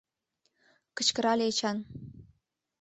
[0.95, 1.77] -кычкырале Эчан.